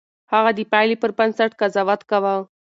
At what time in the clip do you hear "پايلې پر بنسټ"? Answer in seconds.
0.71-1.51